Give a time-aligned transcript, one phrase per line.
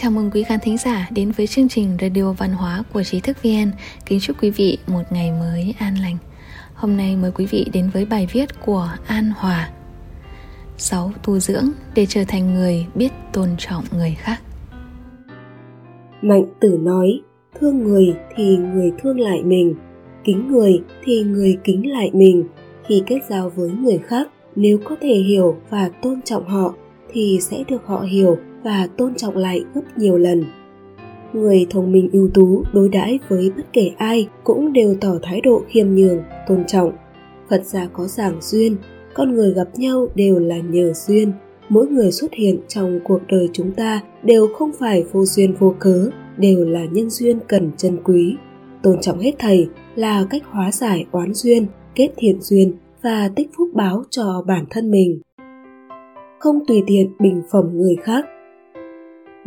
[0.00, 3.20] Chào mừng quý khán thính giả đến với chương trình Radio Văn hóa của Trí
[3.20, 3.70] thức VN.
[4.06, 6.16] Kính chúc quý vị một ngày mới an lành.
[6.74, 9.70] Hôm nay mời quý vị đến với bài viết của An Hòa.
[10.76, 14.42] 6 tu dưỡng để trở thành người biết tôn trọng người khác.
[16.22, 17.20] Mạnh tử nói,
[17.60, 19.74] thương người thì người thương lại mình,
[20.24, 22.44] kính người thì người kính lại mình.
[22.86, 26.74] Khi kết giao với người khác, nếu có thể hiểu và tôn trọng họ
[27.12, 28.38] thì sẽ được họ hiểu
[28.68, 30.44] và tôn trọng lại gấp nhiều lần.
[31.32, 35.40] Người thông minh ưu tú đối đãi với bất kể ai cũng đều tỏ thái
[35.40, 36.92] độ khiêm nhường, tôn trọng.
[37.50, 38.76] Phật gia có giảng duyên,
[39.14, 41.32] con người gặp nhau đều là nhờ duyên.
[41.68, 45.74] Mỗi người xuất hiện trong cuộc đời chúng ta đều không phải vô duyên vô
[45.78, 48.36] cớ, đều là nhân duyên cần chân quý.
[48.82, 53.50] Tôn trọng hết thầy là cách hóa giải oán duyên, kết thiện duyên và tích
[53.56, 55.20] phúc báo cho bản thân mình.
[56.38, 58.24] Không tùy tiện bình phẩm người khác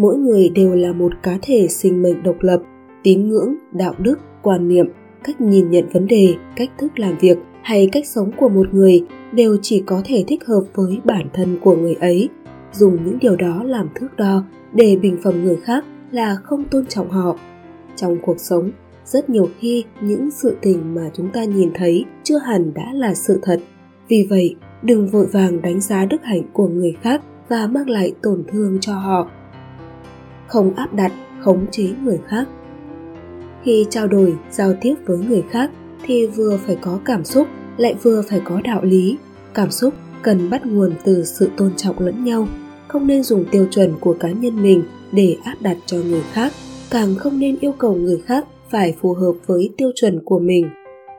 [0.00, 2.62] mỗi người đều là một cá thể sinh mệnh độc lập,
[3.02, 4.86] tín ngưỡng, đạo đức, quan niệm,
[5.24, 9.04] cách nhìn nhận vấn đề, cách thức làm việc hay cách sống của một người
[9.32, 12.28] đều chỉ có thể thích hợp với bản thân của người ấy.
[12.72, 16.86] Dùng những điều đó làm thước đo để bình phẩm người khác là không tôn
[16.86, 17.36] trọng họ.
[17.96, 18.70] Trong cuộc sống,
[19.04, 23.14] rất nhiều khi những sự tình mà chúng ta nhìn thấy chưa hẳn đã là
[23.14, 23.60] sự thật.
[24.08, 28.12] Vì vậy, đừng vội vàng đánh giá đức hạnh của người khác và mang lại
[28.22, 29.30] tổn thương cho họ
[30.50, 32.48] không áp đặt, khống chế người khác.
[33.62, 35.70] Khi trao đổi, giao tiếp với người khác
[36.06, 39.18] thì vừa phải có cảm xúc, lại vừa phải có đạo lý.
[39.54, 42.48] Cảm xúc cần bắt nguồn từ sự tôn trọng lẫn nhau,
[42.88, 46.52] không nên dùng tiêu chuẩn của cá nhân mình để áp đặt cho người khác,
[46.90, 50.68] càng không nên yêu cầu người khác phải phù hợp với tiêu chuẩn của mình.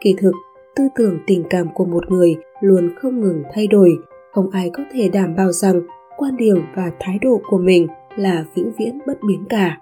[0.01, 0.31] Kỳ thực,
[0.75, 3.97] tư tưởng tình cảm của một người luôn không ngừng thay đổi,
[4.33, 5.81] không ai có thể đảm bảo rằng
[6.17, 9.77] quan điểm và thái độ của mình là vĩnh viễn bất biến cả.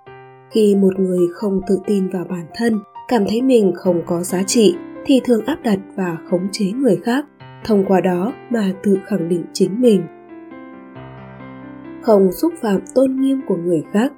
[0.51, 4.43] Khi một người không tự tin vào bản thân, cảm thấy mình không có giá
[4.43, 7.25] trị, thì thường áp đặt và khống chế người khác,
[7.65, 10.01] thông qua đó mà tự khẳng định chính mình.
[12.01, 14.11] Không xúc phạm tôn nghiêm của người khác.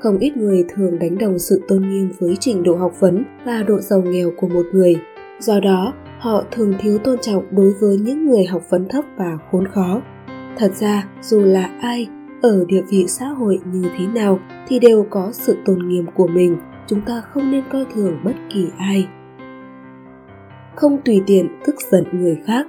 [0.00, 3.62] Không ít người thường đánh đồng sự tôn nghiêm với trình độ học vấn và
[3.62, 4.96] độ giàu nghèo của một người.
[5.38, 9.38] Do đó, họ thường thiếu tôn trọng đối với những người học vấn thấp và
[9.50, 10.00] khốn khó.
[10.56, 12.08] Thật ra, dù là ai
[12.42, 16.26] ở địa vị xã hội như thế nào thì đều có sự tôn nghiêm của
[16.26, 16.56] mình,
[16.86, 19.08] chúng ta không nên coi thường bất kỳ ai.
[20.76, 22.66] Không tùy tiện tức giận người khác.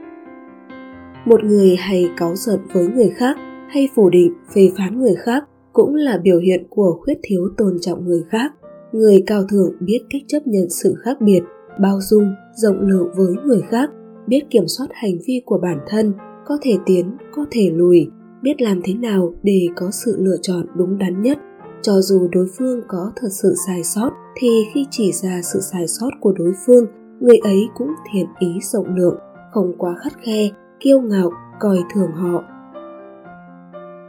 [1.25, 3.37] Một người hay cáu giận với người khác,
[3.69, 5.43] hay phủ định, phê phán người khác
[5.73, 8.51] cũng là biểu hiện của khuyết thiếu tôn trọng người khác.
[8.91, 11.41] Người cao thượng biết cách chấp nhận sự khác biệt,
[11.81, 13.89] bao dung, rộng lượng với người khác,
[14.27, 16.13] biết kiểm soát hành vi của bản thân,
[16.45, 18.07] có thể tiến, có thể lùi
[18.41, 21.37] biết làm thế nào để có sự lựa chọn đúng đắn nhất.
[21.81, 25.87] Cho dù đối phương có thật sự sai sót, thì khi chỉ ra sự sai
[25.87, 26.85] sót của đối phương,
[27.19, 29.17] người ấy cũng thiện ý rộng lượng,
[29.51, 30.49] không quá khắt khe,
[30.79, 32.43] kiêu ngạo, coi thường họ.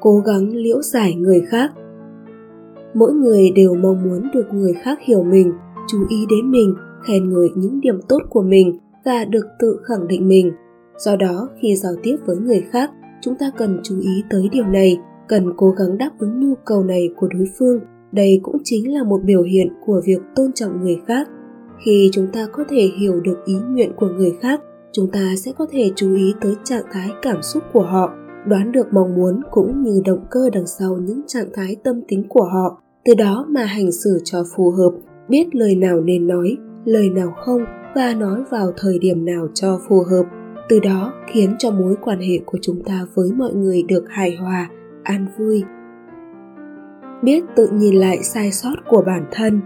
[0.00, 1.70] Cố gắng liễu giải người khác.
[2.94, 5.52] Mỗi người đều mong muốn được người khác hiểu mình,
[5.88, 6.74] chú ý đến mình,
[7.06, 10.52] khen người những điểm tốt của mình và được tự khẳng định mình.
[10.98, 12.90] Do đó, khi giao tiếp với người khác
[13.22, 16.84] chúng ta cần chú ý tới điều này, cần cố gắng đáp ứng nhu cầu
[16.84, 17.80] này của đối phương.
[18.12, 21.28] Đây cũng chính là một biểu hiện của việc tôn trọng người khác.
[21.84, 24.60] Khi chúng ta có thể hiểu được ý nguyện của người khác,
[24.92, 28.12] chúng ta sẽ có thể chú ý tới trạng thái cảm xúc của họ,
[28.46, 32.24] đoán được mong muốn cũng như động cơ đằng sau những trạng thái tâm tính
[32.28, 32.82] của họ.
[33.04, 34.90] Từ đó mà hành xử cho phù hợp,
[35.28, 39.78] biết lời nào nên nói, lời nào không và nói vào thời điểm nào cho
[39.88, 43.82] phù hợp từ đó khiến cho mối quan hệ của chúng ta với mọi người
[43.88, 44.70] được hài hòa,
[45.02, 45.62] an vui.
[47.22, 49.60] Biết tự nhìn lại sai sót của bản thân.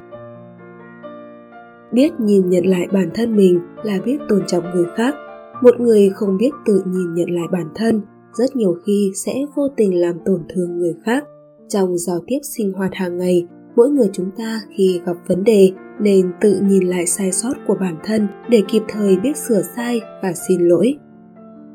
[1.93, 5.15] Biết nhìn nhận lại bản thân mình là biết tôn trọng người khác.
[5.63, 8.03] Một người không biết tự nhìn nhận lại bản thân,
[8.33, 11.25] rất nhiều khi sẽ vô tình làm tổn thương người khác.
[11.69, 13.47] Trong giao tiếp sinh hoạt hàng ngày
[13.77, 17.77] mỗi người chúng ta khi gặp vấn đề nên tự nhìn lại sai sót của
[17.81, 20.99] bản thân để kịp thời biết sửa sai và xin lỗi.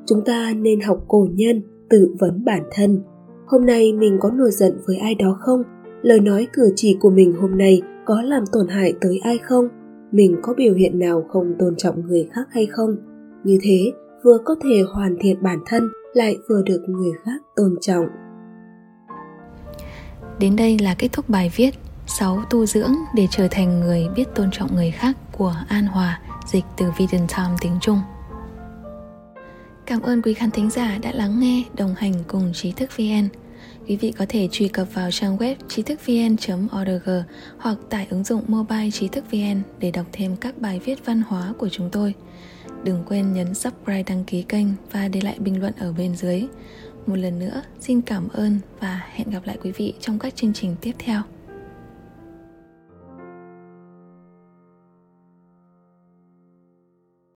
[0.06, 3.02] Chúng ta nên học cổ nhân, tự vấn bản thân.
[3.48, 5.64] Hôm nay mình có nổi giận với ai đó không?
[6.02, 9.68] Lời nói cử chỉ của mình hôm nay có làm tổn hại tới ai không?
[10.12, 12.96] Mình có biểu hiện nào không tôn trọng người khác hay không?
[13.44, 13.92] Như thế,
[14.24, 18.06] vừa có thể hoàn thiện bản thân, lại vừa được người khác tôn trọng.
[20.40, 21.72] Đến đây là kết thúc bài viết.
[22.08, 26.20] 6 tu dưỡng để trở thành người biết tôn trọng người khác của An Hòa,
[26.46, 28.02] dịch từ Vision Time tiếng Trung.
[29.86, 33.28] Cảm ơn quý khán thính giả đã lắng nghe, đồng hành cùng trí thức VN.
[33.88, 37.10] Quý vị có thể truy cập vào trang web trí thức vn.org
[37.58, 41.22] hoặc tải ứng dụng mobile trí thức vn để đọc thêm các bài viết văn
[41.28, 42.14] hóa của chúng tôi.
[42.84, 46.48] Đừng quên nhấn subscribe đăng ký kênh và để lại bình luận ở bên dưới.
[47.08, 50.54] Một lần nữa, xin cảm ơn và hẹn gặp lại quý vị trong các chương
[50.54, 51.22] trình tiếp theo.